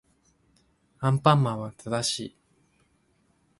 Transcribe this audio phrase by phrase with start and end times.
[0.99, 2.35] アンパンマンは正しい